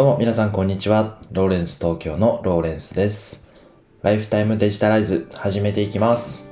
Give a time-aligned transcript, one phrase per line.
[0.00, 1.18] どうも皆さんこんにちは。
[1.30, 3.46] ローレンス東京のローレンスです。
[4.00, 6.48] ライフタイムデジタライズ始めていきます。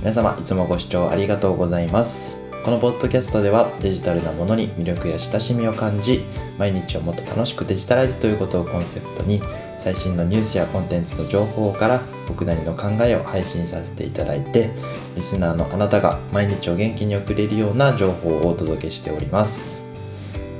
[0.00, 2.36] 皆様いつもご視聴ありがとうございます。
[2.64, 6.24] このポッドキャストではデジタルなものに魅力や親しみを感じ、
[6.58, 9.40] 毎日をもっと楽しくデジタライズということをコンセプトに、
[9.78, 14.68] 最新のニュースやコンテンツの情報から僕なりの考えを配信させていただいて、
[15.14, 19.83] リスナーのあなたが毎日を元気に送れるような情報をお届けしております。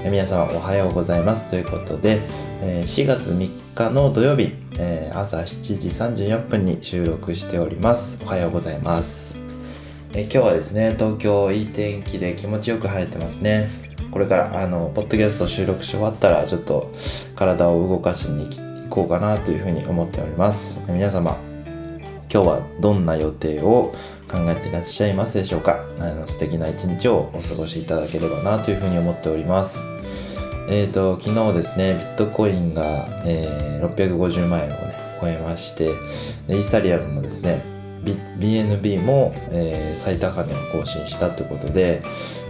[0.05, 2.21] え皆様おはようございますということで、
[2.61, 5.89] え4月3日の土曜日、え朝7時
[6.29, 8.21] 34分に収録しております。
[8.23, 9.39] おはようございます。
[10.13, 13.71] え今日はですね、東京いい天気で気持ちよく晴れてますね。
[14.11, 16.93] これから、あの、ポッドキャスト収録し終わったら、ちょっと
[17.35, 20.81] 体を動かしに行こうかなというふうに思っております。
[20.87, 21.39] 皆様、
[22.35, 23.95] 今日はどんな予定を
[24.29, 25.79] 考えていらっしゃいますでしょうか？
[26.01, 29.85] あの素敵な一日をお過ごしいただければなというふうに思っております。
[30.69, 35.91] えー、と昨日ですねビットコインが、えー650万円をね超えまして
[36.49, 37.63] でイーサリアムもですね
[38.03, 42.03] B- BNB も、えー最高値を更新したということで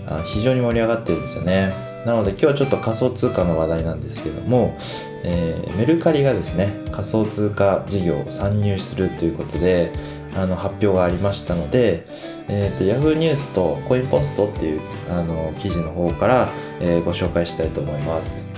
[0.06, 1.74] あ非常に盛り上がってるんですよね
[2.04, 4.76] なので今日はちょっと仮想通貨の話題なんですけども、
[5.22, 9.92] えーメルカリがですね仮想通貨事業を参入するということで
[10.36, 12.06] あの発表がありましたので、
[12.48, 16.48] えー、と Yahoo ニュースとコインポストっていうあの記事の方から、
[16.80, 18.48] えーご紹介したいと思います。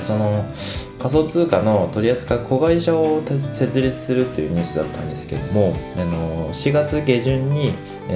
[0.00, 0.44] その
[0.98, 7.72] 仮想通貨の取り扱い子会社を設立するというニュースだったんですけどもあの4月下旬に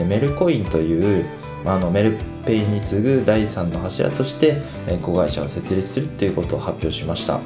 [0.07, 1.25] メルコインという
[1.65, 4.63] あのメルペイに次ぐ第3の柱として
[5.03, 7.41] 子会社を設立するということを発表しました。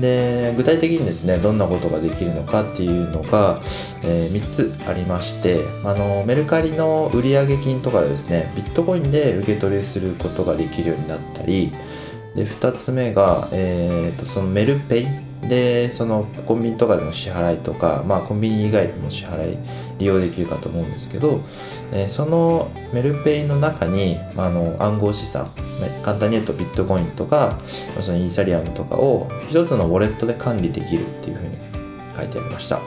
[0.00, 3.60] で具体的にですねどんなことができるのかっていうのが、
[4.02, 11.72] え3つありましてあのメルカリの売上金とかですねビットコインで受け取りすることができるようになったり
[12.34, 19.58] で2つ目が、えー、とそのメルペイでそのコンビニとかでの支払いとか、まあ、コンビニ以外でも支払い
[19.98, 21.40] 利用できるかと思うんですけど、
[21.92, 25.50] えそのメルペイの中に、あ、の暗号資産
[26.02, 27.58] 簡単に言うとビットコインとか
[28.00, 31.56] そのイーサリアムとかを一つのウォレットで管理できるっていうふうに
[32.16, 32.80] 書いてありました。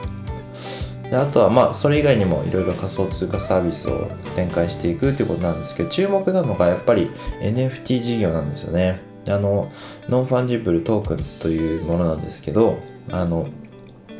[1.10, 7.10] であとはまあそれ以外にもいろいろ仮想通貨サービスを展開していくっていうことなんですけど注目なのがやっぱり
[7.42, 9.09] NFT 事業なんですよね。
[9.28, 9.68] あの
[10.08, 12.78] ノンファンジブルトークンというものなんですけど
[13.10, 13.48] あの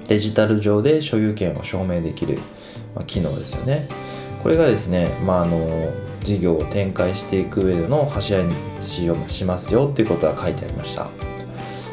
[0.07, 2.39] デジタル上で所有権を証明できる、
[2.95, 3.89] まあ機能ですよね。
[4.43, 11.09] これがですね、まあ、あの事業を展開していく上での柱にしようしますよっていうことが書いてありました。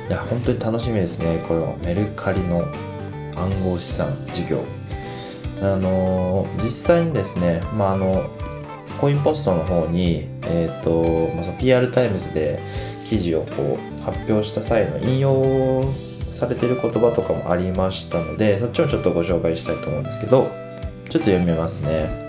[0.07, 1.43] いや本当に楽しみですね。
[1.47, 2.65] これはメルカリの
[3.35, 4.63] 暗号資産事業。
[5.61, 8.29] あの実際にですね、まあ、あの
[9.01, 12.59] コインポストの方に、えーとまあ、PR タイムズで
[13.07, 15.85] 記事をこう発表した際の引用
[16.31, 20.51] されてる言葉とかもありましたのでそっちをちょっとご紹介したいと思うんですけど
[21.09, 22.27] ちょっと読みますね。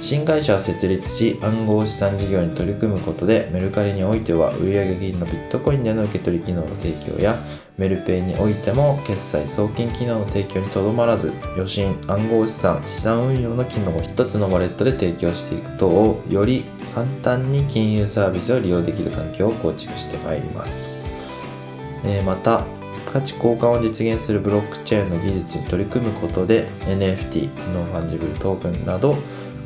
[0.00, 7.40] 新会社を設立し暗号資産事業に取り組むことでメルカリにおいては売上金のビットコインでの受け取り機能の提供や
[7.78, 20.80] メルペイにおいても決済送金機能の提供にとどまらず与信暗号資産資産運用の機能を一つのウォレットで提供していく等をより簡単に金融サービスを利用できる環境を構築してまいります。
[22.04, 22.66] えーまた
[23.10, 29.16] 価値交換を実現するブロックチェーンの技術に取り組むことで NFT ノンファンジブルトークンなど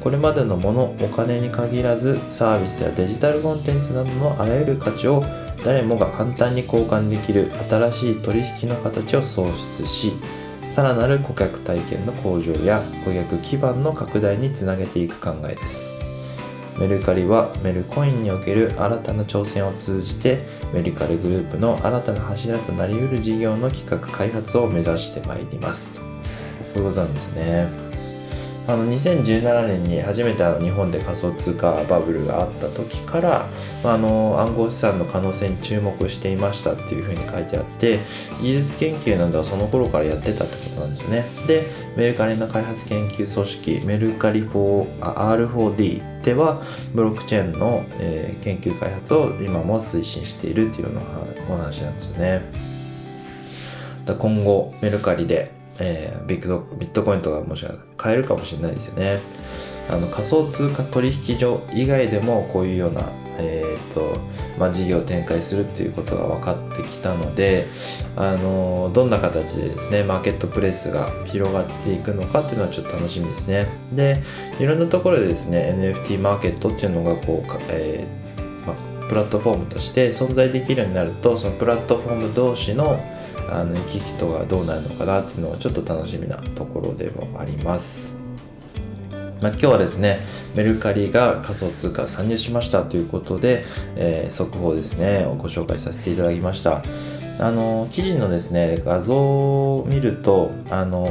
[0.02, 5.25] これまでのものお金に限らずサービスやデジタルコンテンツなどのあらゆる価値を
[5.64, 10.12] 誰もが簡単に交換できる新しい取引の形を創出し
[10.69, 15.95] さらなる顧客体験の向上や顧客基盤の拡大につなげていく考えです。
[16.78, 20.42] メルカリはメルコインにおける新たな挑戦を通じて
[20.72, 26.00] メルカリグループの新たな柱となりうる事業の企画開発を目指してまいります。
[26.75, 27.85] ということなんですね。
[28.69, 33.47] あの2017年に初めて日本で仮想通貨バブルがあった時から、
[33.84, 38.00] まあ、あの暗号資産の可能性に注目していましたっていうふうに書いてあって
[38.43, 41.25] 技術研究などはその頃からやってたってことなんですよね。
[41.46, 41.64] で
[41.96, 44.99] メルカリの開発研究組織メルカリ 4…
[45.00, 46.61] R4D では
[46.93, 52.43] ブロックチェーンの、え研究開発を今も推進しているっていうようなお話なんですよね。
[54.05, 59.19] だ今後メルカリで、えービットビットコインとかもしかしたら買えるかもしれないですよね。
[59.88, 63.02] あの仮想通貨取引所以外でもこういうような、
[63.38, 64.19] えーと
[64.58, 67.67] まあ、事業を展開するっていうことが分かってきたので、
[68.17, 73.69] あのどんな形でですねマーケットプレイスが広がっていくのかっていうのはちょっと楽しみですね。
[73.93, 74.23] で
[74.58, 78.25] いろんなところでですね NFT マーケットっていうのがこう、えー
[79.08, 83.00] プラットフォームとして存在できるようになるとそのプラットフォーム同士の
[83.49, 88.12] あの行き来とがどうなるのかなっていうのはちょっと楽しみなところでもあります。
[89.41, 90.20] まあ、今日はですね、
[90.55, 93.64] メルカリが仮想通貨参入しましたということで、
[93.94, 96.82] えー、速報ですね、をご紹介させていただきました。
[97.38, 101.11] あの記事のですね画像を見るとあの、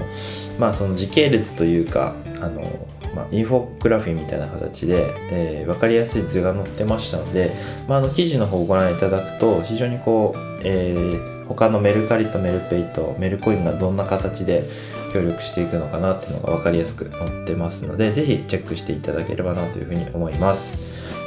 [0.57, 7.53] まあ、その時系列というかあの、まあ、インフォグラフィーみたいな形で、えー、分かりやすい図が載ってましたので、
[7.87, 14.65] まあ、あの記事の方をご覧いただくと非常にこう、えー、他のメルカリとメルペイとメルコインがどんな形で
[15.13, 20.77] 協力していくのかなっていうのが分かりやすく載ってますのでぜひチェックしていただければなというふうに思います。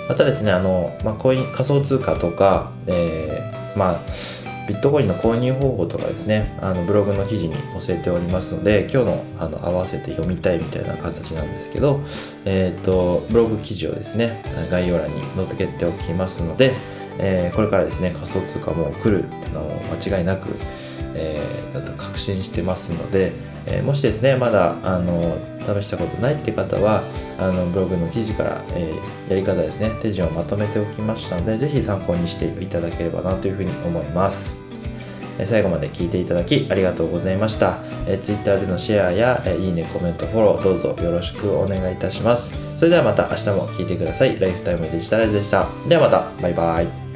[0.08, 4.00] またですねあの、まあ、コイン仮想通貨とか、えー、まあ
[4.68, 12.02] ビットコインの購入方法とかですね、あのブログの記事に載せておりますので、今日のあの合わせて読みたいみたいな形なんですけど、
[12.44, 16.74] えっ、ー、と、ブログ記事をですね、概要欄に載っておきますので、
[17.18, 20.50] えー、これからですね、仮想通貨も来るっていうのは間違いなく、
[21.14, 23.32] えー、確信してますので、
[23.70, 25.22] えー、もしですね、まだ、あの、
[25.60, 27.02] 試したことないって方は、
[27.38, 34.56] あの、ブログの記事から、えー、やり方ですね、手順をまとめておきましたので、ぜひ参考にしていただければなというふうに思います。
[35.44, 37.78] 最後まで聞いていただきありがとうございました。
[38.08, 42.52] え Twitter でのシェアや、えいいね、コメント、フォローどうぞよろしくお願いいたします。
[42.76, 44.40] それではまた明日も聞いてください。
[44.40, 45.68] ライフタイムデジタライズでした。
[45.88, 47.07] ではまた、バイバイ。